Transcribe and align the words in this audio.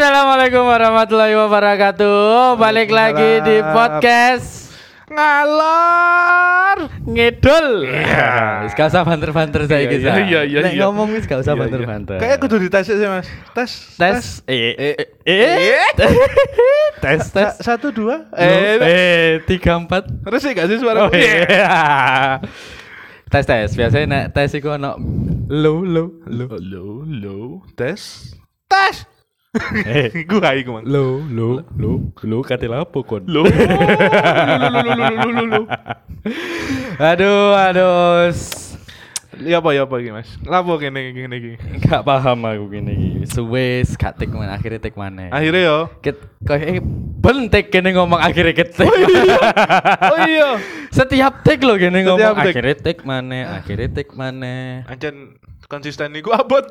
Assalamualaikum 0.00 0.64
warahmatullahi 0.64 1.36
wabarakatuh. 1.36 2.56
Balik 2.56 2.88
lagi 2.88 3.44
di 3.44 3.60
podcast 3.60 4.72
ngalor 5.12 6.88
ngidul. 7.04 7.84
Iya. 7.84 8.64
Wis 8.64 8.72
gak 8.72 8.96
usah 8.96 9.04
banter-banter 9.04 9.68
saya 9.68 9.84
Iya, 9.84 9.92
iki. 9.92 9.96
iya, 10.00 10.16
iya, 10.24 10.40
iya, 10.48 10.58
Nek 10.64 10.72
iya. 10.72 10.88
ngomong 10.88 11.12
wis 11.12 11.28
gak 11.28 11.44
usah 11.44 11.52
Iya, 11.52 11.60
iya. 11.60 11.62
banter-banter. 11.68 12.16
kayak 12.16 12.40
kudu 12.40 12.56
dites 12.64 12.88
sih 12.88 12.96
mas. 13.04 13.28
Tes 13.52 13.70
tes. 14.00 14.40
eh 14.48 14.72
Eh, 14.72 14.96
eh 15.28 15.84
tes 17.04 17.20
tes. 17.28 17.60
Sa- 17.60 17.76
satu 17.76 17.92
dua. 17.92 18.24
Eh 18.32 18.48
eh 18.48 18.76
eh 18.80 19.28
tiga 19.44 19.76
empat. 19.76 20.08
Terus 20.24 20.40
sih 20.40 20.56
gak 20.56 20.64
sih 20.72 20.80
suara 20.80 21.04
Oh 21.04 21.12
iya. 21.12 22.40
tes 23.28 23.44
tes. 23.44 23.68
Biasanya 23.76 24.06
nek 24.08 24.24
tes 24.32 24.48
iku 24.56 24.80
ono 24.80 24.96
low 25.52 25.84
low 25.84 26.24
low 26.24 26.56
lo 26.56 27.04
lo 27.04 27.38
tes. 27.76 28.32
Tes 28.64 29.04
eh 29.82 30.14
gue 30.30 30.38
hai 30.46 30.62
gue 30.62 30.70
mang 30.70 30.86
low 30.86 31.26
low 31.26 31.58
low 31.74 31.98
low 32.22 32.38
kate 32.46 32.70
lapo 32.70 33.02
kon 33.10 33.26
lo 33.26 33.42
lo 33.42 34.68
lo 34.70 34.78
lo 34.78 34.92
lo 34.94 35.26
lo 35.26 35.42
lo 35.42 35.62
aduh 37.02 37.58
aduh 37.58 38.30
ya 39.40 39.58
apa 39.60 39.70
ya 39.72 39.88
apa 39.88 39.96
gini 40.00 40.12
mas? 40.14 40.28
Lapo 40.44 40.76
gini 40.76 41.12
gini 41.16 41.36
gini 41.40 41.56
gak 41.82 42.04
paham 42.04 42.44
aku 42.44 42.64
gini 42.72 42.92
iki. 42.92 43.24
Suwes 43.28 43.96
gak 43.96 44.20
tik 44.20 44.30
mana 44.32 44.56
akhirnya 44.56 44.80
tik 44.80 44.96
mana. 44.96 45.32
Akhirnya 45.32 45.62
yo 45.64 45.78
Ket 46.04 46.16
kayak 46.44 46.84
bentek 47.20 47.72
kene 47.72 47.92
ngomong 47.96 48.20
akhirnya 48.20 48.54
ketik. 48.54 48.88
oh 48.88 50.18
iya. 50.28 50.60
Setiap 50.96 51.44
tik 51.44 51.64
lo 51.64 51.76
gini 51.80 52.04
ngomong 52.04 52.36
akhirnya 52.36 52.76
tik 52.76 53.04
mana, 53.06 53.60
akhirnya 53.62 53.88
tik 53.88 54.12
mana. 54.16 54.84
Ancan 54.88 55.40
konsisten 55.70 56.10
nih 56.12 56.20
gue 56.24 56.34
abot. 56.34 56.66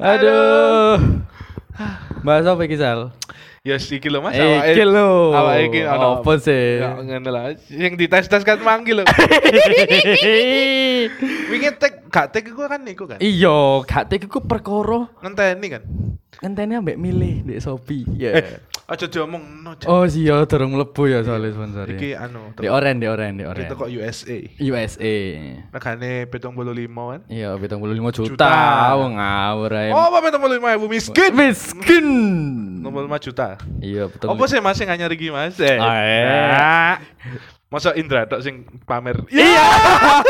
Aduh. 0.00 0.96
Bahasa 2.24 2.56
apa 2.56 2.62
iki 2.64 2.80
Sal? 2.80 3.12
Ya 3.66 3.76
iki 3.76 4.06
lho 4.06 4.20
mas 4.20 4.32
Eh, 4.32 4.70
iki 4.70 4.84
lho. 4.84 5.34
awake 5.34 5.66
iki 5.68 5.80
ono 5.82 6.22
Apa 6.22 6.32
sih? 6.38 6.78
Ya 6.78 6.94
ngene 6.96 7.26
lah 7.28 7.50
yang 7.66 7.94
dites 7.94 8.26
tes 8.26 8.40
kan 8.40 8.62
manggil 8.62 9.02
lho 9.02 9.04
Wingi 11.46 11.70
tek 11.74 12.06
gak 12.06 12.26
tek 12.30 12.46
iku 12.46 12.64
kan 12.64 12.82
iku 12.84 13.04
kan. 13.06 13.18
Iya, 13.18 13.82
gak 13.82 14.06
tik 14.08 14.26
iku 14.26 14.38
perkara 14.40 15.10
Ngenteni 15.20 15.66
kan. 15.68 15.82
ngenteni 16.36 16.76
ambek 16.76 16.96
milih 16.96 17.42
di 17.42 17.56
Shopee. 17.56 18.04
Ya. 18.12 18.36
Eh, 18.36 18.44
aja 18.86 19.10
diomong 19.10 19.66
no. 19.66 19.74
Oh 19.90 20.06
iya, 20.06 20.46
durung 20.46 20.78
mlebu 20.78 21.10
ya 21.10 21.26
soalnya 21.26 21.50
sponsor. 21.50 21.90
Iki 21.90 22.14
anu, 22.14 22.54
Di 22.54 22.70
oren, 22.70 23.02
di 23.02 23.10
oren, 23.10 23.34
di 23.34 23.42
oren. 23.42 23.66
kita 23.66 23.74
kok 23.74 23.90
USA. 23.90 24.38
USA. 24.62 25.14
Regane 25.74 26.30
75 26.30 26.86
kan. 26.86 27.20
Iya, 27.26 27.58
75 27.58 28.14
juta. 28.14 28.30
Juta. 28.30 28.54
Wong 28.94 29.18
ngawur 29.18 29.72
ae. 29.74 29.90
Oh, 29.90 30.06
apa 30.06 30.30
75 30.30 30.78
ibu 30.78 30.86
miskin? 30.86 31.30
miskin. 31.34 32.06
65 32.86 33.26
juta. 33.26 33.58
Iya, 33.82 34.06
betul. 34.06 34.30
Apa 34.30 34.44
sih 34.46 34.62
Mas 34.62 34.78
sing 34.78 34.86
anyar 34.86 35.10
iki 35.10 35.34
Mas? 35.34 35.58
Eh. 35.58 35.82
Ah, 35.82 35.98
eh. 36.06 36.22
Nah. 36.54 36.96
Masa 37.66 37.90
Indra 37.98 38.22
tok 38.30 38.38
sing 38.38 38.62
pamer. 38.86 39.26
Iya. 39.34 39.66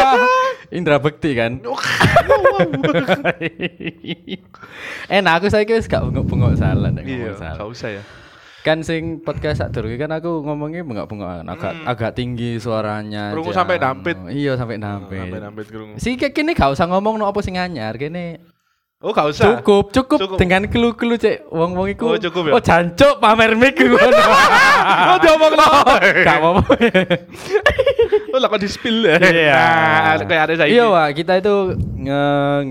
Indra 0.80 0.96
Bekti 0.96 1.36
kan. 1.36 1.60
Enak 5.12 5.32
aku 5.38 5.46
saiki 5.52 5.76
wis 5.76 5.86
gak 5.86 6.02
bengok-bengok 6.02 6.56
salah 6.56 6.88
nek 6.88 7.04
Iya, 7.04 7.36
ngomong 7.36 7.38
salah. 7.38 7.56
gak 7.60 7.68
usah 7.68 7.90
ya. 7.92 8.02
Kan 8.66 8.82
sing 8.82 9.22
podcast 9.22 9.62
sak 9.62 9.70
durunge 9.70 9.94
kan 9.94 10.10
aku 10.10 10.42
ngomongnya 10.42 10.82
bengok-bengok 10.82 11.46
agak 11.46 11.72
agak 11.86 12.10
tinggi 12.12 12.58
suaranya. 12.58 13.30
Krungu 13.30 13.54
sampai 13.54 13.78
dampit. 13.78 14.18
Iya, 14.26 14.58
sampai 14.58 14.76
dampit. 14.76 15.22
Sampai 15.22 15.38
nampit 15.38 15.66
krungu. 15.70 15.94
Si 15.96 16.18
gini 16.18 16.50
gak 16.50 16.74
usah 16.74 16.90
ngomong 16.90 17.14
no 17.14 17.24
apa 17.24 17.38
sing 17.38 17.54
anyar 17.54 17.94
kene 17.94 18.42
Oh, 18.96 19.12
gak 19.12 19.28
usah. 19.28 19.60
cukup, 19.60 19.92
cukup 19.92 20.18
Cukup. 20.18 20.38
dengan 20.40 20.64
kelu-kelu 20.66 21.14
cek 21.14 21.52
wong-wong 21.52 21.92
iku. 21.92 22.10
Oh, 22.10 22.18
cukup 22.18 22.48
ya? 22.48 22.52
Oh, 22.56 22.62
jancuk 22.64 23.20
pamer 23.20 23.52
mic 23.54 23.76
ngono. 23.76 24.02
Oh, 25.06 25.18
diomong 25.20 25.52
lo. 25.52 25.66
Gak 26.24 26.36
apa-apa. 26.36 26.74
Oh, 28.34 28.38
lah 28.38 28.48
kok 28.48 28.60
di 28.60 28.68
spill 28.68 29.00
ya. 29.00 29.16
Iya. 29.16 29.64
Nah, 30.16 30.26
kayak 30.26 30.42
ada 30.44 30.54
saya. 30.58 30.68
Iya, 30.68 30.84
Wak, 30.88 31.08
kita 31.14 31.32
itu 31.38 31.54
nggak 31.76 32.66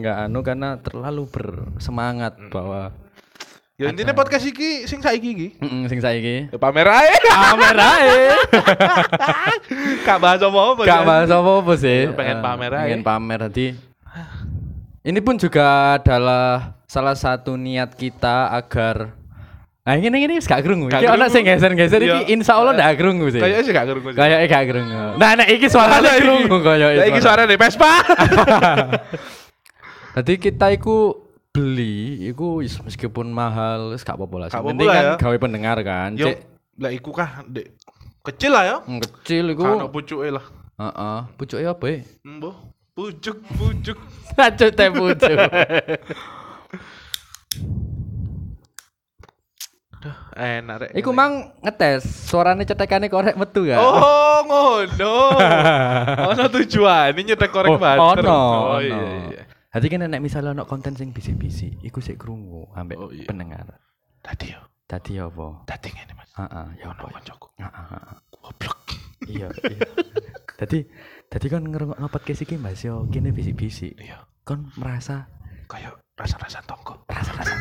nggak 0.00 0.16
anu 0.24 0.40
karena 0.40 0.68
terlalu 0.80 1.28
bersemangat 1.28 2.32
Hmm. 2.38 2.48
bahwa 2.48 2.80
Ya 3.74 3.90
intinya 3.90 4.14
podcast 4.14 4.46
iki 4.46 4.86
sing 4.86 5.02
saiki 5.02 5.28
iki. 5.34 5.48
Mm-mm, 5.58 5.90
sing 5.90 5.98
saiki 5.98 6.46
Ya 6.46 6.58
pamer 6.62 6.86
ae. 6.86 7.10
pamer 7.26 7.74
ae. 7.74 8.14
Gak 10.06 10.18
bahas 10.22 10.38
apa-apa. 10.38 10.86
Gak 10.86 10.94
kan? 10.94 11.02
bahas 11.02 11.26
apa-apa 11.28 11.72
sih. 11.74 12.06
Iya, 12.06 12.14
pengen 12.14 12.38
Eh, 12.38 12.42
pamer 12.44 12.70
aja. 12.70 12.84
Pengen 12.86 13.02
pamer 13.02 13.38
tadi. 13.42 13.66
Ini 15.02 15.18
pun 15.18 15.34
juga 15.36 15.66
adalah 15.98 16.78
salah 16.86 17.18
satu 17.18 17.58
niat 17.58 17.90
kita 17.92 18.46
agar 18.48 19.10
Nah 19.84 19.98
ini 19.98 20.08
ini 20.08 20.38
gak 20.38 20.62
krungu. 20.62 20.86
Gak 20.86 21.02
Iki 21.02 21.10
ana 21.10 21.16
krungu. 21.18 21.34
sing 21.34 21.42
geser-geser 21.44 22.00
Iya. 22.00 22.14
iki 22.16 22.32
insyaallah 22.32 22.72
ndak 22.72 22.94
krungu 22.94 23.26
sih. 23.28 23.36
Kayaknya 23.36 23.60
sih 23.60 23.72
gak 23.74 23.86
krungu. 23.86 24.08
sih. 24.08 24.16
Kayaknya 24.16 24.46
gak 24.48 24.64
krungu. 24.64 25.02
Nah 25.18 25.30
nek 25.34 25.48
iki 25.50 25.66
suarane 25.66 25.98
Lah, 25.98 26.14
iki- 26.14 26.22
krungu 26.22 26.56
kaya 26.62 26.86
Lah 26.94 27.06
iki 27.10 27.20
suara 27.20 27.42
dari 27.42 27.58
Vespa. 27.58 27.92
Kita 30.40 30.66
iku 30.70 31.23
beli 31.54 32.18
iku 32.26 32.58
meskipun 32.82 33.30
mahal 33.30 33.94
wis 33.94 34.02
gak 34.02 34.18
apa-apa 34.18 34.36
lah. 34.36 34.48
Penting 34.50 34.90
kan 34.90 35.04
ya. 35.04 35.14
gawe 35.14 35.36
pendengar 35.38 35.78
kan. 35.86 36.18
Yo, 36.18 36.26
Cek 36.26 36.36
lah 36.74 36.90
iku 36.90 37.14
kah 37.14 37.46
Dek. 37.46 37.70
kecil 38.26 38.50
lah 38.50 38.64
ya. 38.66 38.76
mm, 38.82 38.98
kecil 38.98 39.44
iku. 39.54 39.62
Kan 39.62 39.86
pucuke 39.86 40.28
lah. 40.34 40.44
Heeh, 40.74 41.18
pucuke 41.38 41.62
apa 41.62 41.84
ya? 41.86 41.98
Mbah, 42.26 42.56
pucuk 42.92 43.38
pucuk. 43.54 43.98
Acuk 44.36 44.70
teh 44.74 44.90
pucuk. 44.90 45.38
Enak 50.34 50.76
rek. 50.76 50.90
Iku 50.92 51.14
mang 51.14 51.54
ngetes 51.62 52.02
suarane 52.26 52.66
cetekane 52.66 53.06
korek 53.06 53.38
metu 53.38 53.64
ya. 53.64 53.78
Oh, 53.78 54.42
ngono. 54.42 55.16
Ono 56.34 56.44
tujuan 56.50 57.14
ini 57.14 57.32
nyetek 57.32 57.48
korek 57.48 57.70
Oh, 57.70 57.78
banter. 57.78 58.26
ono, 58.26 58.36
Oh 58.36 58.76
ono. 58.76 58.82
iya 58.82 59.00
iya. 59.30 59.42
Jadi 59.74 59.86
kan 59.90 60.06
nek 60.06 60.22
misalnya 60.22 60.54
ono 60.54 60.64
konten 60.64 60.94
sing 60.94 61.10
bisi-bisi, 61.10 61.74
iku 61.82 61.98
sik 61.98 62.14
krungu 62.14 62.70
ambek 62.72 62.94
Oh, 62.94 63.10
iya. 63.10 63.26
pendengar. 63.26 63.66
Tadi 64.22 64.54
yo, 64.54 64.62
Tadi 64.86 65.18
apa? 65.18 65.66
tadi 65.66 65.88
ngene 65.90 66.12
Mas. 66.14 66.30
Heeh, 66.32 66.66
ya 66.78 66.86
Ono 66.86 66.94
apa? 66.94 67.06
koncoku. 67.10 67.48
Heeh, 67.58 67.84
heeh. 67.90 68.16
Goblok. 68.32 68.78
Iya, 69.24 69.48
iya. 69.66 69.80
Tadi 70.54 70.78
tadi 71.26 71.46
kan 71.48 71.64
ngerungokno 71.64 72.06
podcast 72.06 72.42
iki 72.42 72.54
Mas 72.54 72.80
yo 72.80 73.02
kene 73.08 73.30
bisi-bisi. 73.30 73.98
Iya, 73.98 74.22
Kon 74.44 74.70
merasa 74.76 75.26
kayak 75.66 75.98
rasa-rasa 76.14 76.62
tonggo. 76.62 76.94
rasa-rasa 77.10 77.56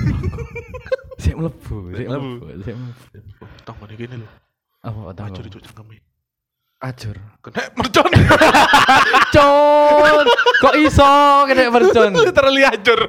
sik 1.18 1.34
mlebu, 1.34 1.96
sik 1.96 2.06
Mlebu. 2.06 2.32
sik 2.62 2.76
mlebu. 2.76 3.02
Tonggo 3.64 3.84
ini 3.88 3.96
gini 3.98 4.16
lho. 4.22 4.28
Apa? 4.84 5.16
Ajur 5.18 5.44
itu 5.44 5.58
cangkemi. 5.58 5.98
Ajur. 6.84 7.16
Kena 7.40 7.64
mercon. 7.80 8.12
Con, 9.32 10.28
kok 10.60 10.76
iso 10.76 11.08
kena 11.48 11.72
mercon? 11.72 12.12
Literally 12.28 12.64
ajur. 12.68 13.00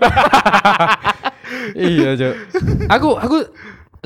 iya, 1.90 2.14
Cuk. 2.14 2.34
Aku 2.86 3.08
aku 3.18 3.36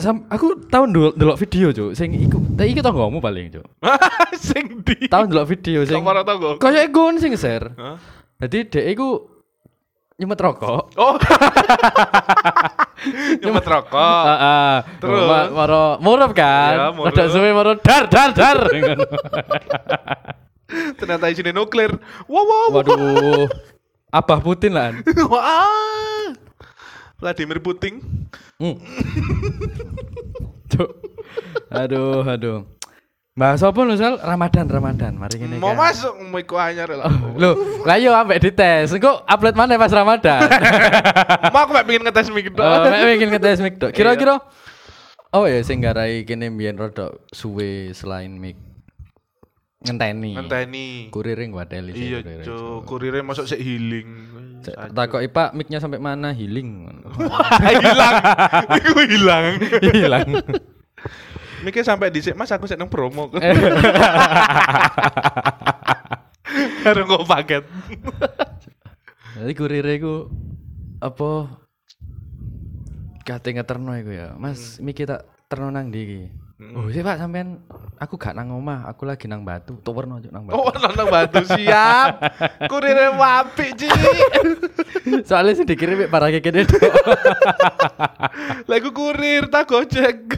sam, 0.01 0.25
aku 0.33 0.65
tahu 0.73 0.85
dulu 0.89 1.09
delok 1.17 1.37
video, 1.37 1.69
Cuk. 1.77 1.93
Sing 1.93 2.17
iku, 2.17 2.41
iki 2.57 2.81
tanggamu 2.81 3.21
paling, 3.21 3.61
Cuk. 3.61 3.67
Sing 4.49 4.81
di. 4.85 5.05
Tahu 5.05 5.25
delok 5.29 5.47
video 5.53 5.85
sing 5.85 6.01
Kamar 6.01 6.25
tonggo. 6.25 6.57
kayak 6.57 6.89
gon 6.89 7.21
sing 7.21 7.37
share. 7.37 7.69
Hah? 7.77 8.01
Jadi 8.41 8.73
dek 8.73 8.87
iku 8.97 9.38
nyemet 10.19 10.41
rokok. 10.43 10.91
Oh. 10.99 11.15
Nyemet 13.43 13.67
rokok. 13.71 14.23
Heeh. 14.27 14.75
Terus? 14.99 15.27
Ma- 15.31 15.51
maro 15.55 15.85
murup 16.03 16.35
kan. 16.35 16.91
murup. 16.99 17.15
Ada 17.15 17.31
suwe 17.31 17.55
maro 17.55 17.79
dar 17.79 18.11
dar 18.11 18.35
dar. 18.35 18.59
Ternyata 20.99 21.31
isinya 21.31 21.55
nuklir. 21.55 21.95
Wow 22.27 22.43
wow. 22.43 22.67
wow. 22.75 22.77
Waduh. 22.83 23.47
Abah 24.11 24.43
Putin 24.43 24.75
lah. 24.75 24.91
Wah. 25.33 26.35
Vladimir 27.23 27.63
Putin. 27.63 28.03
Hmm. 28.59 28.79
Aduh, 31.71 32.23
aduh. 32.27 32.78
Bahas 33.39 33.63
apa 33.63 33.79
lu 33.87 33.95
Sal? 33.95 34.19
Ramadan, 34.19 34.67
Ramadan. 34.67 35.15
Mari 35.15 35.39
ngene. 35.39 35.63
Mau 35.63 35.71
kan. 35.71 35.95
masuk 35.95 36.11
mau 36.27 36.43
iku 36.43 36.59
anyar 36.59 36.91
lah. 36.91 37.07
Loh, 37.39 37.55
lah 37.87 37.95
yo 37.95 38.11
ambek 38.11 38.43
dites. 38.43 38.91
Engko 38.91 39.23
upload 39.23 39.55
mana 39.55 39.79
pas 39.79 39.95
Ramadan? 39.95 40.43
Mau 41.55 41.63
aku 41.63 41.71
mek 41.71 41.87
pengen 41.87 42.03
ngetes 42.11 42.35
mic 42.35 42.51
Oh, 42.51 42.59
dong. 42.59 42.91
mek 42.91 43.15
bikin 43.15 43.31
ngetes 43.31 43.63
mic 43.63 43.79
tok. 43.79 43.95
Kira-kira 43.95 44.43
Oh 45.31 45.47
ya 45.47 45.63
sing 45.63 45.79
garai 45.79 46.27
kene 46.27 46.51
mbiyen 46.51 46.75
rada 46.75 47.15
suwe 47.31 47.95
selain 47.95 48.35
mic. 48.35 48.59
Ngenteni. 49.87 50.35
Ngenteni. 50.35 50.87
Kuriring 51.15 51.55
wadeli 51.55 51.95
sih, 51.95 52.19
Iya, 52.19 52.43
cuk. 52.43 52.91
Kurirnya 52.91 53.23
masuk 53.23 53.47
sik 53.47 53.63
healing. 53.63 54.09
Takoki 54.91 55.31
Pak 55.31 55.55
mic-nya 55.55 55.79
sampai 55.79 56.03
mana 56.03 56.35
healing. 56.35 56.91
hilang. 57.71 58.15
Iku 58.83 58.99
hilang. 59.07 59.45
Hilang. 59.95 60.29
Mikir 61.65 61.83
sampai 61.83 62.11
dhisik 62.13 62.37
Mas 62.39 62.53
aku 62.53 62.67
sik 62.67 62.79
nang 62.79 62.91
promo. 62.91 63.31
Karo 66.83 67.03
kok 67.05 67.27
paket. 67.29 67.65
Jadi 69.39 69.53
kurirnya 69.55 69.95
iku 69.95 70.27
apa 70.99 71.47
kate 73.23 73.53
ngeterno 73.55 73.93
iku 74.01 74.11
ya. 74.11 74.35
Mas, 74.35 74.81
miki 74.81 75.05
tak 75.05 75.29
terno 75.47 75.69
nang 75.71 75.93
ndi 75.93 76.01
iki? 76.01 76.23
Oh, 76.75 76.91
sih 76.91 77.07
Pak 77.07 77.23
sampean 77.23 77.63
aku 78.03 78.19
gak 78.19 78.35
nang 78.35 78.51
omah, 78.51 78.91
aku 78.91 79.07
lagi 79.07 79.31
nang 79.31 79.47
batu. 79.47 79.79
Tuwerno 79.79 80.19
juk 80.19 80.35
nang 80.35 80.43
batu. 80.43 80.59
Oh, 80.59 80.75
nang 80.75 81.07
batu 81.07 81.47
siap. 81.55 82.19
Kurirnya 82.67 83.15
wapi, 83.15 83.79
Ci. 83.79 83.87
Soalnya 85.23 85.55
sih 85.55 85.63
dikirim 85.63 86.11
para 86.11 86.35
kene 86.35 86.67
tok. 86.67 86.83
Lagu 88.67 88.91
kurir 88.91 89.47
tak 89.47 89.71
gojek. 89.71 90.35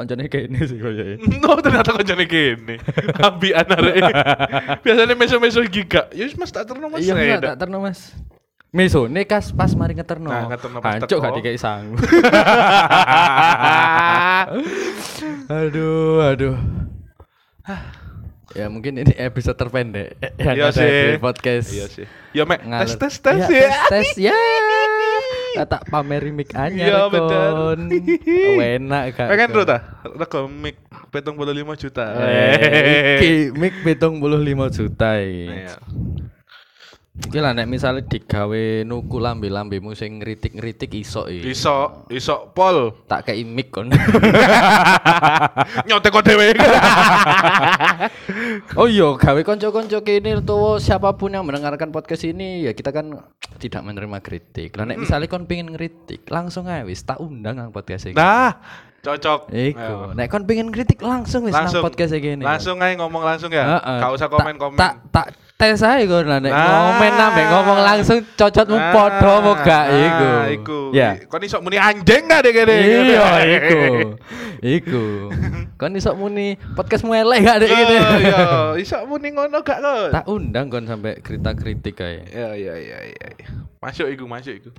Koncone 0.00 0.32
kene 0.32 0.64
sih 0.64 0.80
koyo 0.80 1.20
No 1.44 1.60
ternyata 1.60 1.92
kancane 1.92 2.24
kene. 2.24 2.80
Ambian 3.28 3.68
arek. 3.68 4.16
Biasanya 4.84 5.12
meso-meso 5.12 5.60
giga. 5.68 6.08
Ya 6.16 6.24
wis 6.24 6.40
Mas 6.40 6.48
tak 6.48 6.64
terno 6.64 6.88
Mas. 6.88 7.04
Iya, 7.04 7.36
tak 7.36 7.60
terno 7.60 7.84
Mas. 7.84 8.16
Meso, 8.72 9.10
nek 9.10 9.28
kas 9.28 9.52
pas 9.52 9.74
mari 9.76 9.92
ngeterno. 9.92 10.30
Nah, 10.30 10.46
ngeterno 10.48 10.78
pas 10.80 10.96
Hancuk 10.96 11.18
gak 11.20 11.36
dikai 11.36 11.58
sangu. 11.60 11.98
aduh, 15.50 16.22
aduh. 16.32 16.56
Ya 18.50 18.66
mungkin 18.66 18.98
ini 18.98 19.14
episode 19.20 19.54
terpendek 19.54 20.16
yang 20.40 20.56
Iya 20.58 20.64
ada 20.70 20.80
sih. 20.80 21.06
di 21.14 21.20
podcast. 21.22 21.68
Iya 21.70 21.86
sih. 21.86 22.06
Ya 22.32 22.42
Mek, 22.48 22.62
tes 22.62 22.94
tes 22.96 23.14
tes 23.20 23.42
ya. 23.42 23.46
ya. 23.46 23.68
Tes, 23.86 23.86
tes 23.90 24.08
ya. 24.16 24.34
Tak 25.56 25.82
pameri 25.86 26.30
mic 26.30 26.50
Iya, 26.50 26.60
anyar 26.62 27.06
bener. 27.08 27.50
kon. 27.52 27.80
Enak 28.58 29.02
gak? 29.12 29.28
Pengen 29.28 29.48
ro 29.50 29.62
ta? 29.62 29.78
Rego 30.04 30.40
mic 30.46 30.76
75 31.10 31.74
juta. 31.76 32.04
Eh, 32.16 33.18
Iki 33.18 33.32
mic 33.60 33.74
75 33.82 34.30
juta 34.72 35.08
iki. 35.18 35.46
Iya. 35.48 35.74
Iki 37.10 37.42
lah 37.42 37.52
nek 37.52 37.66
misalnya 37.66 38.06
digawe 38.06 38.86
nuku 38.86 39.18
lambe-lambemu 39.18 39.92
sing 39.98 40.22
ngritik-ngritik 40.22 40.94
iso 40.94 41.26
iki. 41.26 41.52
Iso, 41.52 42.06
iso 42.06 42.54
pol. 42.54 42.94
Tak 43.10 43.26
kei 43.26 43.42
mic 43.42 43.74
kon. 43.74 43.90
Nyotek 45.90 46.14
kok 46.14 46.22
dhewe. 46.22 46.54
oh 48.78 48.86
iya, 48.86 49.10
gawe 49.18 49.40
konco-konco 49.42 49.98
kene 50.06 50.38
utawa 50.38 50.78
siapa 50.78 51.10
pun 51.18 51.34
yang 51.34 51.42
mendengarkan 51.42 51.90
podcast 51.90 52.22
ini 52.22 52.70
ya 52.70 52.72
kita 52.72 52.94
kan 52.94 53.10
tidak 53.58 53.82
menerima 53.82 54.22
kritik. 54.22 54.78
Lah 54.78 54.86
nek 54.86 55.02
misalnya 55.02 55.26
kon 55.26 55.50
pengen 55.50 55.74
ngritik, 55.74 56.30
langsung 56.30 56.70
ae 56.70 56.86
wis 56.86 57.02
tak 57.02 57.18
undang 57.18 57.58
nang 57.58 57.74
podcast 57.74 58.06
iki. 58.06 58.14
Nah, 58.14 58.54
cocok. 59.02 59.50
Iku. 59.50 60.14
Nek 60.14 60.30
kon 60.30 60.46
pengen 60.46 60.70
kritik 60.70 61.02
langsung 61.02 61.50
wis 61.50 61.58
nang 61.58 61.74
podcast 61.82 62.14
iki. 62.14 62.38
Langsung 62.38 62.78
aja 62.78 62.94
ngomong 63.02 63.26
langsung 63.26 63.50
ya. 63.50 63.82
Heeh. 63.82 63.98
Gak 63.98 64.10
usah 64.14 64.30
komen-komen. 64.30 64.78
Tak 64.78 64.94
tak 65.10 65.49
tes 65.60 65.84
ae 65.84 66.08
kon 66.08 66.24
lah 66.24 66.40
nek 66.40 66.48
Nah. 66.48 66.96
ngomen 66.96 67.12
ambek 67.12 67.44
ngomong 67.46 67.78
langsung 67.78 68.18
cocotmu 68.32 68.74
Nah, 68.74 68.90
padha 68.90 69.30
apa 69.36 69.50
gak 69.60 69.84
iku. 69.92 70.24
nah, 70.24 70.44
iku. 70.48 70.78
Ya. 70.90 71.08
Kon 71.28 71.44
iso 71.44 71.60
muni 71.60 71.76
anjing 71.76 72.24
gak 72.24 72.40
deh 72.40 72.50
kene. 72.50 72.74
Iya, 72.80 73.28
iku. 73.44 73.80
Iku. 74.80 75.04
Kon 75.76 75.94
iso 75.94 76.10
muni 76.12 76.52
podcastmu 76.72 77.12
elek 77.12 77.38
gak 77.42 77.56
dek 77.60 77.68
gini. 77.70 77.96
Oh, 77.96 78.16
Iya, 78.16 78.40
iso 78.76 78.96
muni 79.04 79.28
ngono 79.30 79.60
gak 79.60 79.78
kon? 79.78 80.08
Tak 80.10 80.24
undang 80.26 80.66
kon 80.66 80.84
sampai 80.84 81.20
kritik-kritik 81.20 81.94
kae. 81.94 82.24
Iya, 82.26 82.48
iya, 82.54 82.74
iya, 82.76 82.98
iya. 83.04 83.26
Masuk 83.78 84.08
iku, 84.08 84.24
masuk 84.24 84.54
iku. 84.56 84.70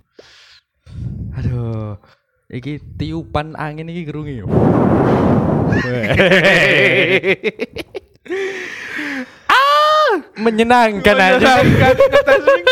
Aduh. 1.34 1.96
Iki 2.48 2.96
tiupan 2.96 3.56
angin 3.56 3.88
iki 3.88 4.04
kerungi 4.04 4.42
yo. 4.42 4.46
menyenangkan 10.38 11.16
aja. 11.18 11.62
Menyenangkan, 11.64 11.94
mic. 12.46 12.66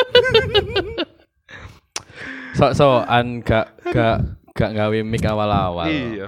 Sok-sokan 2.56 3.26
gak 3.46 3.68
gak 3.94 4.18
gak 4.52 4.72
gawe 4.76 4.98
mic 5.04 5.24
awal-awal. 5.24 5.88
Iya. 5.88 6.28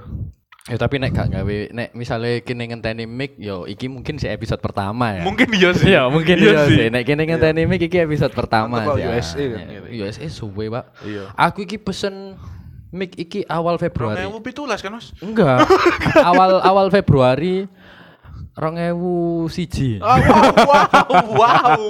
Ya 0.70 0.76
tapi 0.78 1.02
nek 1.02 1.10
gak 1.10 1.28
gawe 1.34 1.56
nek 1.74 1.90
misalnya 1.92 2.38
kene 2.46 2.70
ngenteni 2.70 3.04
mic 3.04 3.34
yo 3.34 3.66
iki 3.66 3.90
mungkin 3.90 4.16
si 4.16 4.30
episode 4.30 4.62
pertama 4.62 5.18
ya. 5.18 5.22
Mungkin 5.26 5.48
iya 5.52 5.70
sih. 5.74 5.86
Iya, 5.90 6.02
mungkin 6.08 6.36
iya 6.38 6.64
sih. 6.70 6.86
Nek 6.88 7.02
kene 7.04 7.26
ngenteni 7.26 7.66
mic 7.66 7.82
iki 7.82 7.98
episode 8.00 8.32
pertama 8.32 8.86
kok 8.86 8.96
ah. 8.96 9.10
USA 9.12 9.44
kan, 9.52 9.66
Ya. 9.68 9.80
USA 10.06 10.26
suwe, 10.30 10.70
Pak. 10.70 10.84
Iya. 11.04 11.34
Aku 11.34 11.66
iki 11.66 11.76
pesen 11.76 12.38
mic 12.94 13.12
iki 13.18 13.42
awal 13.50 13.76
Februari. 13.76 14.22
2017 14.22 14.84
kan, 14.86 14.92
Mas? 14.94 15.10
Enggak. 15.18 15.66
awal 16.30 16.62
awal 16.62 16.86
Februari 16.94 17.66
2001. 18.52 20.04
Ah, 20.04 20.20
wow, 20.68 20.88
wow, 21.08 21.24
wow. 21.32 21.80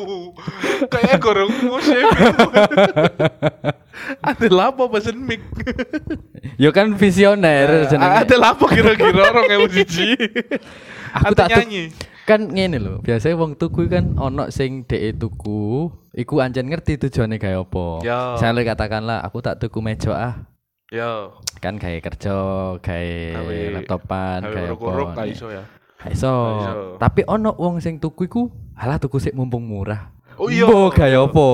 Kayak 0.87 1.19
gorong 1.19 1.51
musim. 1.67 2.07
Ada 4.23 4.47
lapo 4.47 4.87
pesen 4.87 5.19
mic. 5.27 5.43
Yo 6.59 6.71
kan 6.71 6.95
visioner 6.95 7.91
jenenge. 7.91 8.15
Ada 8.27 8.37
lapo 8.39 8.71
kira-kira 8.71 9.43
yang 9.51 9.67
siji. 9.75 10.15
Aku 11.19 11.35
tak 11.35 11.51
nyanyi. 11.51 11.93
kan 12.23 12.39
ngene 12.47 12.79
lho, 12.79 13.03
biasanya 13.03 13.35
wong 13.35 13.59
tuku 13.59 13.91
kan 13.91 14.15
ono 14.15 14.47
sing 14.49 14.87
dhek 14.87 15.19
tuku, 15.19 15.91
iku 16.15 16.39
ancen 16.39 16.71
ngerti 16.71 16.95
tujuane 16.95 17.35
gawe 17.35 17.59
apa. 17.67 17.87
Ya. 18.07 18.39
Saya 18.39 18.55
katakanlah 18.63 19.19
aku 19.27 19.43
tak 19.43 19.59
tuku 19.59 19.83
meja 19.83 20.15
ah, 20.15 20.35
Yo, 20.95 21.35
kan 21.59 21.83
gawe 21.83 21.99
kerja, 21.99 22.37
Gawe- 22.79 23.75
laptopan, 23.75 24.39
uruk-uruk 24.47 25.19
apa. 25.19 25.27
iso 25.27 25.51
ya. 25.51 25.67
Iso. 26.09 26.33
Tapi 26.97 27.23
ono 27.25 27.53
wong 27.53 27.79
sing 27.79 27.97
tuku 27.97 28.27
iku, 28.27 28.49
halah 28.75 28.97
tuku 28.97 29.19
sik 29.19 29.33
mumpung 29.33 29.63
murah. 29.63 30.11
Oh 30.35 30.49
iya. 30.49 30.65
Mbok 30.65 30.91
gawe 30.93 31.17
apa? 31.23 31.49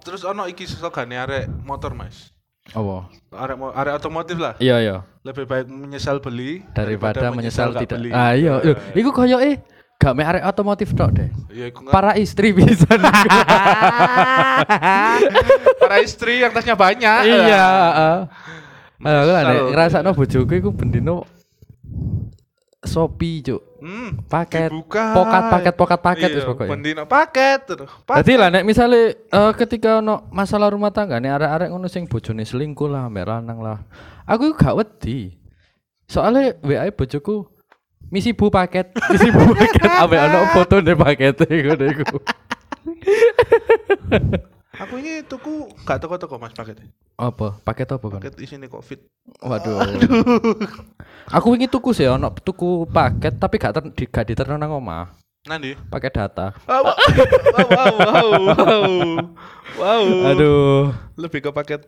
Terus 0.00 0.22
ono 0.22 0.46
iki 0.46 0.64
slogane 0.64 1.18
arek 1.18 1.44
motor, 1.60 1.92
Mas. 1.92 2.30
Apa? 2.70 3.10
Arek 3.28 3.56
arek 3.74 3.92
otomotif 3.96 4.36
lah. 4.38 4.54
Iya 4.56 4.76
iya. 4.78 4.96
Lebih 5.20 5.44
baik 5.44 5.66
menyesal 5.66 6.16
beli 6.16 6.62
Daripada, 6.70 7.28
menyesal, 7.28 7.74
gak 7.74 7.84
tidak. 7.84 7.98
beli. 7.98 8.10
Ah 8.10 8.32
iya, 8.32 8.56
Loh, 8.56 8.76
iku 8.94 9.10
koyo 9.10 9.36
eh 9.36 9.58
gak 9.98 10.14
mek 10.14 10.26
arek 10.30 10.44
otomotif 10.46 10.94
tok 10.94 11.10
deh. 11.12 11.28
Iya, 11.50 11.68
iku 11.68 11.90
Para 11.90 12.14
istri 12.16 12.54
bisa. 12.54 12.86
para 15.82 15.96
istri 16.00 16.40
yang 16.40 16.52
tasnya 16.52 16.78
banyak. 16.78 17.20
iya, 17.26 17.66
heeh. 17.66 18.18
Lah 19.00 19.22
nek 19.24 19.44
Menyesal. 19.44 19.68
ngrasakno 19.72 20.10
bojoku 20.12 20.52
iku 20.54 20.70
bendino 20.70 21.24
Shopee, 22.80 23.44
Cuk. 23.44 23.60
Hmm, 23.80 24.24
Paket, 24.24 24.72
dibuka. 24.72 25.12
pokat, 25.12 25.42
paket, 25.52 25.74
pokat, 25.76 26.00
paket 26.00 26.30
Iya, 26.32 26.48
pokoknya. 26.48 26.70
Pendino 26.72 27.04
paket 27.04 27.60
terus. 27.68 27.92
Jadi 28.08 28.32
lah 28.36 28.48
nek 28.52 28.64
misale 28.64 29.00
eh, 29.24 29.52
ketika 29.56 30.00
ono 30.00 30.28
masalah 30.32 30.72
rumah 30.72 30.88
tangga 30.88 31.20
nih 31.20 31.32
arek-arek 31.32 31.68
ngono 31.72 31.88
sing 31.92 32.08
bojone 32.08 32.44
selingkuh 32.44 32.88
lah, 32.88 33.08
mbek 33.12 33.28
lanang 33.28 33.60
lah. 33.60 33.78
Aku 34.24 34.56
gak 34.56 34.76
wedi. 34.76 35.36
Soalnya 36.08 36.56
WA 36.64 36.88
bojoku 36.92 37.48
misi 38.08 38.32
bu 38.32 38.48
paket, 38.48 38.96
misi 39.12 39.28
bu 39.28 39.52
paket 39.52 39.90
ambek 40.04 40.20
ono 40.28 40.38
foto 40.52 40.80
nih 40.80 40.96
paket 40.96 41.36
ngono 41.44 41.84
iku. 41.84 42.16
Aku 44.80 44.96
ini 44.96 45.20
tuku 45.28 45.68
gak 45.84 46.00
toko-toko 46.00 46.40
Mas 46.40 46.56
paket. 46.56 46.80
Apa? 47.20 47.60
Paket 47.60 47.92
apa 47.92 48.06
kan? 48.08 48.20
Paket 48.24 48.40
isine 48.40 48.64
Covid. 48.64 49.04
Waduh. 49.44 49.76
Aku 51.30 51.54
ingin 51.54 51.70
tuku 51.70 51.94
sih 51.94 52.10
ono 52.10 52.34
tuku 52.34 52.90
paket 52.90 53.38
tapi 53.38 53.54
gak 53.60 53.72
ter, 53.78 53.82
di, 53.94 54.04
gak 54.10 54.26
diterno 54.26 54.58
nang 54.58 54.74
omah. 54.74 55.14
Nanti. 55.46 55.72
Pakai 55.72 56.10
data. 56.12 56.52
Wow, 56.68 56.84
wow, 56.84 56.96
wow, 57.54 57.94
wow, 58.58 58.90
wow. 59.80 60.04
Aduh. 60.34 60.92
Lebih 61.16 61.48
ke 61.48 61.50
paket 61.54 61.80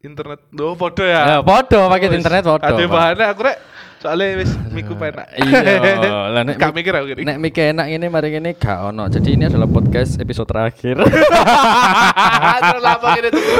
internet. 0.00 0.40
Duh, 0.54 0.72
podo 0.78 1.04
ya. 1.04 1.36
Ya, 1.36 1.38
podo 1.44 1.90
paket 1.92 2.14
internet 2.14 2.46
podo. 2.46 2.64
Ada 2.64 2.84
bahannya 2.88 3.26
aku 3.28 3.40
rek. 3.42 3.58
Soalnya 3.98 4.38
wis 4.38 4.50
miku 4.74 4.94
penak. 4.94 5.26
Iya, 5.34 6.30
lah 6.34 6.42
nek 6.46 6.54
Gak 6.54 6.70
mikir 6.70 6.94
aku 6.94 7.06
gini. 7.14 7.26
Nek 7.26 7.36
mik 7.42 7.58
enak 7.58 7.86
ini 7.90 8.06
mari 8.06 8.30
ini 8.30 8.54
gak 8.54 8.94
ono. 8.94 9.10
Jadi 9.10 9.34
ini 9.34 9.50
adalah 9.50 9.66
podcast 9.66 10.22
episode 10.22 10.46
terakhir. 10.46 11.02
Terus 11.02 12.82
lama 12.86 13.06
gini 13.18 13.28
tunggu. 13.34 13.54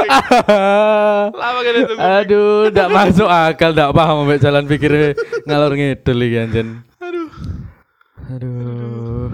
Lama 1.35 1.59
gini 1.59 1.79
tunggu. 1.83 1.99
Aduh, 1.99 2.71
ndak 2.71 2.87
masuk 2.87 3.27
akal, 3.27 3.75
ndak 3.75 3.91
paham 3.91 4.23
mbek 4.23 4.39
jalan 4.39 4.63
pikir 4.63 4.91
ngalor 5.43 5.75
ngidul 5.75 6.19
iki 6.23 6.37
anjen. 6.39 6.67
Aduh. 7.03 7.29
Aduh. 8.31 9.27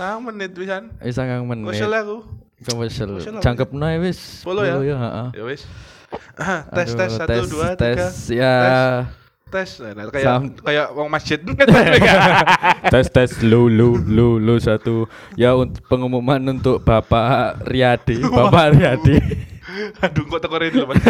Sama 0.00 0.32
menit 0.32 0.56
pisan. 0.56 0.96
Wis 1.04 1.12
sangang 1.12 1.44
menit. 1.44 1.68
Kosel 1.76 1.92
aku. 1.92 2.24
Komesel. 2.64 3.20
Kosel 3.20 3.36
apa 3.36 3.44
Jangkepno 3.44 3.84
ae 3.84 4.00
wis. 4.00 4.18
Sepuluh 4.40 4.64
ya? 4.64 4.80
heeh. 4.80 5.28
Ya 5.36 5.44
wis. 5.44 5.68
tes 6.72 6.88
Aduh, 6.88 6.96
tes 6.96 7.10
satu 7.20 7.42
dua 7.52 7.76
tiga. 7.76 8.08
tes 8.08 8.32
ya 8.32 8.54
Tes. 9.48 9.80
Nah, 9.80 10.12
kayak 10.12 10.26
Sam- 10.28 10.52
kayak 10.60 10.86
wong 10.92 11.08
masjid. 11.08 11.40
tes 12.92 13.06
tes 13.08 13.30
lu 13.40 13.68
lu 13.72 13.96
lu 14.00 14.36
lu 14.36 14.60
satu 14.60 15.08
ya 15.34 15.56
untuk 15.56 15.80
pengumuman 15.88 16.40
untuk 16.52 16.84
Bapak 16.84 17.64
Riyadi 17.64 18.20
Bapak 18.38 18.76
Riyadi 18.76 19.16
Aduh, 20.00 20.24
kok 20.26 20.40
teko 20.40 20.56
dulu 20.58 20.84
Mas. 20.88 21.04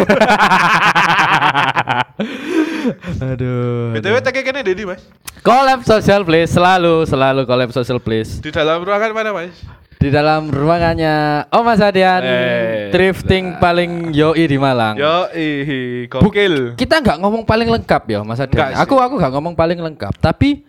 aduh 3.23 3.95
BTW 3.95 4.15
tag 4.19 4.35
kene 4.35 4.61
Dedi, 4.61 4.83
Mas. 4.83 4.99
collab 5.41 5.83
social 5.87 6.27
please 6.27 6.51
selalu 6.51 7.07
selalu 7.07 7.47
collab 7.47 7.71
social 7.71 7.99
please 7.99 8.43
Di 8.43 8.51
dalam 8.51 8.83
ruangan 8.83 9.11
mana, 9.15 9.31
Mas? 9.31 9.55
Di 9.99 10.07
dalam 10.07 10.47
ruangannya 10.47 11.43
Om 11.51 11.63
Mas 11.67 11.83
Adian 11.83 12.23
Eh, 12.23 12.87
drifting 12.87 13.59
paling 13.59 14.15
yoi 14.15 14.47
di 14.47 14.55
Malang. 14.55 14.95
Yo, 14.95 15.27
ih, 15.35 16.07
gokil. 16.07 16.79
Kita 16.79 17.03
nggak 17.03 17.19
ngomong 17.19 17.43
paling 17.43 17.67
lengkap 17.67 18.03
ya 18.07 18.23
Mas 18.23 18.39
Adian. 18.39 18.79
Aku 18.79 18.95
aku 18.95 19.19
nggak 19.19 19.33
ngomong 19.35 19.59
paling 19.59 19.75
lengkap, 19.75 20.15
tapi 20.17 20.63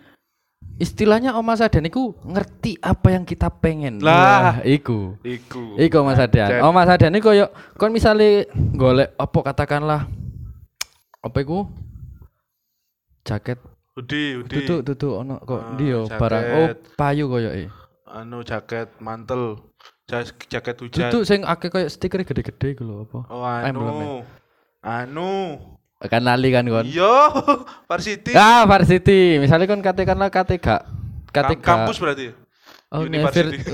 istilahnya 0.75 1.31
Om 1.39 1.47
Mas 1.47 1.63
Adian 1.63 1.87
itu 1.87 2.11
ngerti 2.27 2.75
apa 2.83 3.15
yang 3.15 3.23
kita 3.23 3.47
pengen. 3.47 4.03
Lah. 4.03 4.11
Wah, 4.11 4.55
iku. 4.67 5.15
Iku. 5.23 5.79
Iku 5.79 5.97
Mas 6.03 6.19
Adian. 6.19 6.51
Cep. 6.51 6.67
Om 6.67 6.73
Mas 6.75 6.91
Adian 6.91 7.15
iku 7.15 7.31
koyo 7.31 7.47
kon 7.79 7.95
misale 7.95 8.51
golek 8.75 9.15
apa 9.15 9.39
katakanlah 9.47 10.11
apa 11.23 11.37
iku? 11.39 11.71
Jaket 13.21 13.61
Udi, 13.91 14.33
Udi. 14.39 14.49
tutu 14.65 14.81
tutu 14.81 15.07
ono 15.13 15.37
kok 15.37 15.61
Ah, 15.61 15.71
ndi 15.77 15.85
yo 15.87 16.07
jaket. 16.09 16.17
barang 16.17 16.45
oh 16.57 16.67
payu 16.97 17.29
koyo 17.29 17.51
e. 17.53 17.69
Anu 18.11 18.43
jaket 18.43 18.91
mantel. 18.99 19.71
Jas- 20.03 20.35
Jaket 20.45 20.75
hujan. 20.77 21.07
Tutu 21.07 21.23
sing 21.23 21.47
akeh 21.47 21.71
koyo 21.71 21.87
stiker 21.87 22.19
gede-gede 22.21 22.75
iku 22.75 22.83
lho 22.83 23.07
apa? 23.07 23.19
Oh, 23.31 23.47
anu. 23.47 24.19
Anu. 24.83 25.31
Kan 26.01 26.27
lali 26.27 26.51
kan 26.51 26.67
kon. 26.67 26.83
Iya, 26.83 27.31
Varsity. 27.89 28.35
Ah, 28.35 28.67
varsity. 28.67 29.39
Misalnya 29.39 29.69
kon 29.69 29.79
katakanlah 29.79 30.27
kate 30.27 30.59
gak 30.59 30.83
kate 31.31 31.55
Kam- 31.55 31.63
gak 31.63 31.87
kampus 31.87 31.97
berarti. 32.03 32.35
Oh, 32.91 33.07
University. 33.07 33.63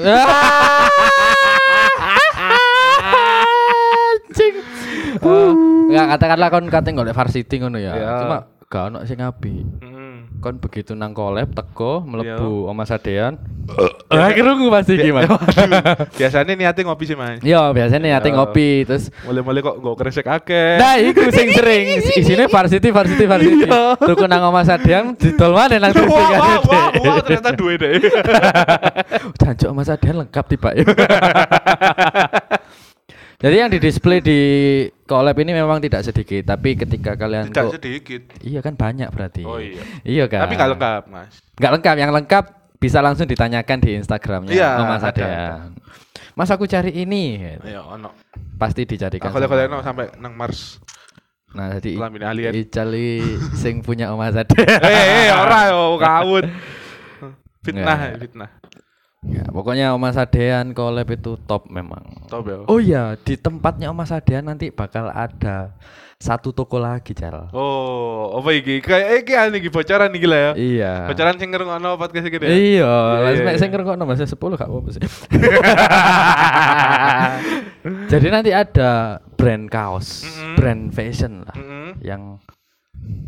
Anjing. 3.17 4.53
Oh, 5.23 5.49
Enggak 5.89 6.07
katakanlah 6.13 6.47
kon 6.51 6.67
kate 6.69 6.89
golek 6.93 7.15
varsity 7.15 7.55
ngono 7.57 7.81
ya. 7.81 7.93
Iya. 7.95 8.11
Cuma 8.21 8.37
gak 8.69 8.83
ono 8.93 8.99
sing 9.07 9.17
apik. 9.17 9.65
Hmm. 9.81 9.96
Kon 10.37 10.61
begitu 10.61 10.93
nang 10.93 11.17
kolab 11.17 11.49
teko 11.49 12.05
Iya. 12.05 12.37
mlebu 12.37 12.69
Oma 12.69 12.85
Sadean. 12.85 13.41
Ah, 14.07 14.31
kerungu 14.31 14.71
pasti 14.71 14.95
gimana? 14.95 15.27
Biasanya 16.19 16.55
niatnya 16.55 16.87
ngopi 16.87 17.03
sih, 17.03 17.19
Mas. 17.19 17.43
Iya, 17.43 17.67
biasanya 17.75 18.15
ate 18.15 18.31
Iya. 18.31 18.39
ngopi 18.39 18.87
terus 18.87 19.11
Mulai-mulai 19.27 19.59
kok 19.59 19.75
gak 19.83 19.95
kresek 19.99 20.23
akeh. 20.23 20.79
Nah, 20.79 20.95
iku 20.95 21.27
sing 21.35 21.51
sering 21.51 21.85
isine 22.23 22.47
varsity 22.47 22.95
varsity 22.95 23.27
varsity. 23.27 23.67
Iya. 23.67 23.99
Tuku 23.99 24.23
nang 24.23 24.47
Oma 24.47 24.63
Sadean 24.63 25.19
didol 25.19 25.51
maneh 25.51 25.83
nang 25.83 25.91
drifting 25.91 26.15
wah, 26.15 26.31
kan. 26.31 26.59
wah, 26.63 26.87
wah, 26.95 27.17
ternyata 27.19 27.51
duwe 27.51 27.75
deh. 27.75 27.99
Jancuk 29.35 29.71
Mas 29.75 29.91
Adian 29.91 30.15
lengkap 30.23 30.45
tiba 30.47 30.69
ya. 30.71 30.85
Jadi 33.37 33.55
yang 33.55 33.69
di 33.69 33.77
display 33.77 34.17
di 34.17 34.39
collab 35.05 35.37
ini 35.37 35.53
memang 35.53 35.77
tidak 35.77 36.01
sedikit, 36.01 36.41
tapi 36.49 36.73
ketika 36.73 37.13
kalian 37.13 37.53
Tidak 37.53 37.65
kok- 37.69 37.73
sedikit. 37.77 38.21
iya 38.41 38.65
kan 38.65 38.73
banyak 38.73 39.13
berarti. 39.13 39.45
Oh 39.45 39.61
iya. 39.61 39.77
Iya 40.01 40.25
kan. 40.25 40.49
Tapi 40.49 40.57
nggak 40.57 40.71
lengkap, 40.73 41.01
Mas. 41.05 41.33
Nggak 41.53 41.71
lengkap, 41.77 41.95
yang 42.01 42.11
lengkap 42.17 42.43
bisa 42.77 42.97
langsung 42.97 43.29
ditanyakan 43.29 43.77
di 43.77 43.93
Instagramnya 43.93 44.53
Iya, 44.53 44.69
oh, 44.81 44.85
Mas 44.89 45.05
ada, 45.05 45.09
Adian. 45.13 45.69
Mas 46.33 46.49
aku 46.49 46.65
cari 46.65 46.97
ini, 46.97 47.45
Iya, 47.61 47.85
ono. 47.85 48.09
pasti 48.57 48.89
dicarikan. 48.89 49.29
Sama- 49.29 49.69
no 49.69 49.85
sampai 49.85 50.17
nang 50.17 50.33
Mars. 50.33 50.81
Nah, 51.53 51.77
jadi. 51.77 51.93
Icali 52.57 53.21
sing 53.61 53.85
punya 53.85 54.09
Om 54.13 54.17
Mas 54.17 54.33
Adian. 54.33 54.65
Eh, 54.81 55.29
eh, 55.29 55.29
ora 55.29 55.69
yo 55.69 56.01
kawut. 56.01 56.45
Fitnah, 57.65 58.17
fitnah. 58.17 58.49
Ya, 59.27 59.43
pokoknya 59.51 59.91
Om 59.91 59.99
Mas 59.99 60.15
Adian 60.15 60.71
collab 60.71 61.11
itu 61.11 61.35
top 61.43 61.67
memang. 61.67 61.99
Top 62.31 62.47
ya. 62.47 62.63
Oh 62.71 62.79
iya, 62.79 63.19
di 63.19 63.35
tempatnya 63.35 63.91
Om 63.91 63.99
Mas 63.99 64.15
Adian 64.15 64.47
nanti 64.47 64.71
bakal 64.71 65.11
ada 65.11 65.75
satu 66.17 66.49
toko 66.49 66.81
lagi, 66.81 67.13
Cal. 67.13 67.53
Oh, 67.53 68.33
apa 68.41 68.49
iki? 68.57 68.81
Kayak 68.81 69.21
iki 69.21 69.37
ane 69.37 69.61
iki 69.61 69.69
bocoran 69.69 70.09
iki 70.17 70.25
lah 70.25 70.39
ya. 70.39 70.51
Iya. 70.57 70.93
Bocoran 71.11 71.37
sing 71.37 71.53
ngrungokno 71.53 71.93
podcast 71.99 72.25
iki 72.25 72.37
deh. 72.41 72.49
Iya, 72.49 72.89
lah 72.89 73.31
iya, 73.35 73.45
mek 73.45 73.53
iya. 73.53 73.61
sing 73.61 73.69
ngrungokno 73.69 74.03
Mas 74.07 74.23
10 74.23 74.33
gak 74.33 74.65
apa-apa 74.65 74.89
sih. 74.97 75.03
Jadi 78.11 78.27
nanti 78.33 78.51
ada 78.55 79.21
brand 79.37 79.69
kaos, 79.69 80.25
Mm-mm. 80.25 80.57
brand 80.57 80.89
fashion 80.89 81.45
lah 81.45 81.55
Mm-mm. 81.55 82.01
yang 82.01 82.41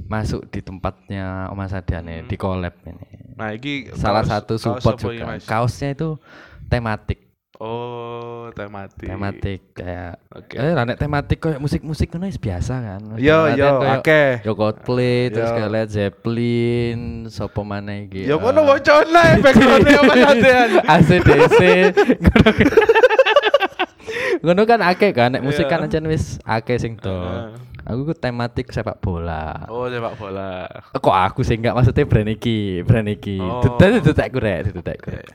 masuk 0.05 0.47
di 0.47 0.59
tempatnya 0.59 1.47
Om 1.47 1.55
Mas 1.55 1.71
Adian 1.71 2.03
ini, 2.03 2.25
di 2.25 2.35
collab 2.35 2.73
ini. 2.83 3.07
Nah, 3.33 3.51
iki 3.51 3.93
Salah 3.93 4.21
kaos- 4.21 4.31
satu 4.31 4.53
kaos 4.55 4.63
support 4.81 4.97
iki, 4.97 5.05
juga. 5.15 5.23
Mas? 5.29 5.43
Kaosnya 5.43 5.89
itu 5.91 6.17
tematik, 6.65 7.19
Oh, 7.55 8.47
tematik. 8.51 9.03
tematik 9.05 9.61
kayak 9.73 10.15
Oke. 10.29 10.55
Eh, 10.55 10.71
lah 10.71 10.83
nek 10.83 10.95
tematik 10.95 11.37
kayak 11.37 11.59
musik-musik 11.59 12.07
ngono 12.07 12.25
wis 12.25 12.37
biasa 12.37 12.73
kan. 12.79 13.01
Yo, 13.15 13.51
yo, 13.51 13.69
kayak- 13.77 13.99
akeh. 13.99 14.29
Yo 14.43 14.53
Coldplay, 14.53 15.27
terus 15.29 15.47
Yo. 15.47 15.55
kayak 15.55 15.69
Led 15.69 15.89
Zeppelin, 15.89 16.99
sopo 17.27 17.61
mana 17.61 17.99
iki? 17.99 18.23
Ya 18.23 18.33
eh, 18.33 18.39
kono 18.39 18.63
bocor 18.63 19.03
lah 19.05 19.37
background-e 19.37 19.91
apa 19.93 20.13
sadean. 20.15 20.69
ACDC. 20.89 21.59
ngono. 22.17 22.49
Ngono 24.41 24.61
kan 24.63 24.79
akeh 24.81 25.11
kan, 25.11 25.29
nek 25.29 25.43
musik 25.43 25.63
Iya. 25.63 25.71
kan 25.71 25.83
ancen 25.83 26.07
wis 26.07 26.39
akeh 26.41 26.75
sing 26.75 26.95
to. 26.95 27.11
Aku 27.89 28.05
ku 28.05 28.13
tematik 28.13 28.69
sepak 28.69 29.01
bola. 29.01 29.65
Oh, 29.65 29.89
sepak 29.89 30.13
bola. 30.13 30.69
Kok 30.93 31.15
aku 31.25 31.41
sih 31.41 31.57
enggak 31.57 31.73
maksudnya 31.73 32.05
brand 32.05 32.29
iki, 32.29 32.85
brand 32.85 33.09
iki. 33.09 33.41
Oh. 33.41 33.65
Dadi 33.81 33.97
ditetek 33.97 34.29
rek, 34.37 34.59
ditetek 34.69 35.01
rek. 35.09 35.27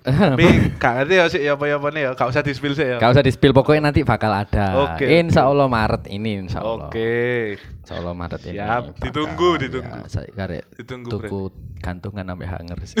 Tapi 0.00 0.44
gak 0.80 0.92
ngerti 0.96 1.14
ya 1.20 1.24
sih 1.28 1.40
ya 1.44 1.52
apa-apa 1.60 1.92
nih 1.92 2.02
ya, 2.08 2.10
gak 2.16 2.32
usah 2.32 2.40
di-spill 2.40 2.72
sih 2.72 2.88
ya. 2.88 2.96
Gak 2.96 3.12
usah 3.12 3.20
di 3.20 3.28
spill 3.28 3.52
pokoknya 3.52 3.92
nanti 3.92 4.00
bakal 4.00 4.32
ada. 4.32 4.88
Oke, 4.88 5.04
Insya 5.04 5.44
Allah 5.44 5.68
Maret 5.68 6.08
ini 6.08 6.48
Insya 6.48 6.64
Allah. 6.64 6.88
Oke. 6.88 7.60
Insya 7.60 7.94
Allah 8.00 8.14
Maret 8.16 8.40
ini. 8.48 8.56
Siap, 8.56 8.82
bakal- 8.88 9.02
ditunggu, 9.04 9.50
ditunggu. 9.60 9.96
Ya, 10.00 10.08
saya 10.08 10.28
karek 10.32 10.64
Ditunggu, 10.80 11.10
tuku 11.12 11.40
gantungan 11.84 12.24
sampai 12.24 12.48
hanger 12.48 12.78
sih. 12.88 12.96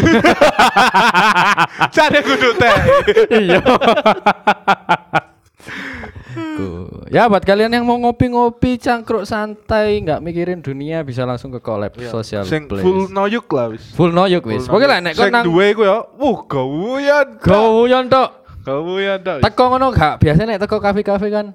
Cari 1.96 2.20
kudu 2.20 2.48
teh. 2.60 2.76
Iya. 3.40 3.60
Ku- 6.54 6.86
Ya 7.08 7.24
buat 7.24 7.40
kalian 7.40 7.70
yang 7.70 7.82
mau 7.82 7.96
ngopi-ngopi 7.96 8.76
cangkruk 8.76 9.22
santai 9.22 10.00
nggak 10.00 10.18
mikirin 10.18 10.58
dunia 10.58 11.00
bisa 11.00 11.22
langsung 11.22 11.48
ke 11.48 11.58
collab 11.58 11.94
social 12.04 12.42
Iya. 12.42 12.50
Sing 12.50 12.66
place. 12.66 12.82
full 12.82 13.08
noyuk 13.08 13.46
lah 13.48 13.66
wis. 13.70 13.84
Full 13.92 14.10
noyuk 14.10 14.44
wis. 14.44 14.64
Pokoknya 14.64 14.88
lah 14.88 14.98
nek 15.00 15.14
kon 15.14 15.28
nang 15.28 15.42
duwe 15.42 15.72
iku 15.72 15.82
ya, 15.82 16.02
wuh 16.12 16.38
gawean. 16.44 17.26
Goyan 17.38 18.04
tok. 18.06 18.30
Gawean 18.60 19.18
tok. 19.18 19.38
Teko 19.40 19.64
ngono 19.68 19.86
gak? 19.90 20.18
Biasanya 20.18 20.54
nek 20.54 20.60
teko 20.60 20.76
kafe-kafe 20.78 21.28
kan 21.28 21.46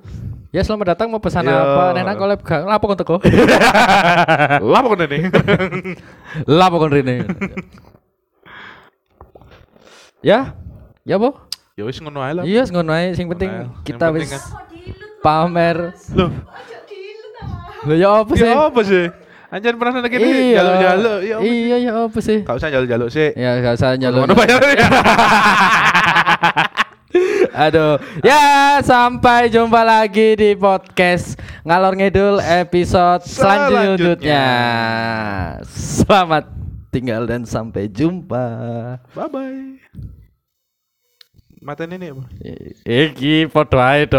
Ya 0.49 0.61
selamat 0.61 0.93
datang 0.93 1.09
mau 1.09 1.17
pesan 1.17 1.43
Iya. 1.43 1.57
apa? 1.57 1.83
Nek 1.91 2.03
nang 2.03 2.15
collab 2.15 2.39
gak 2.41 2.61
lapo 2.63 2.85
kon 2.85 2.97
teko? 2.97 3.15
Lah 4.61 4.79
pokoknya 4.81 5.05
nih. 5.07 5.21
Lapo 6.45 6.75
kon 6.77 6.89
rene? 6.89 7.25
Ya? 10.21 10.55
Ya 11.03 11.17
po? 11.17 11.35
Ya 11.73 11.83
wis 11.83 11.97
ngono 11.97 12.21
ae 12.21 12.31
lah. 12.31 12.43
Iya, 12.45 12.63
ngono 12.69 12.93
ae. 12.93 13.11
Sing 13.11 13.25
penting 13.27 13.49
kita 13.83 14.13
wis 14.13 14.29
penting 14.29 14.41
pamer. 15.23 15.95
Loh, 16.13 16.29
Lho 17.83 17.95
ya 17.95 18.09
apa 18.23 18.31
sih? 18.35 18.43
ya 18.47 18.67
apa 18.67 18.81
sih? 18.83 19.05
Anjan 19.53 19.77
pernah 19.77 20.01
nang 20.01 20.09
kene 20.09 20.25
Iya. 20.25 20.57
jaluk-jaluk. 20.59 21.19
Ya? 21.21 21.37
Iya, 21.45 21.75
ya 21.77 21.91
apa 22.09 22.19
sih? 22.19 22.41
Gak 22.41 22.57
usah 22.57 22.69
jaluk-jaluk 22.73 23.09
sih. 23.13 23.29
Ya 23.37 23.61
gak 23.61 23.77
usah 23.77 23.93
ya. 23.95 24.09
Aduh, 27.53 28.01
ya 28.25 28.81
sampai 28.81 29.45
jumpa 29.53 29.85
lagi 29.85 30.33
di 30.33 30.57
podcast 30.57 31.37
ngalor 31.61 31.93
ngidul 31.93 32.41
episode 32.41 33.21
selanjutnya. 33.29 34.45
Selamat 35.69 36.49
tinggal 36.89 37.29
dan 37.29 37.45
sampai 37.45 37.85
jumpa. 37.93 38.45
Bye 39.13 39.29
bye. 39.29 39.77
Mata 41.61 41.85
ini 41.85 42.09
apa? 42.09 42.25
Iki 42.83 43.53
podo 43.53 43.77
ae 43.77 44.03
dong. 44.03 44.11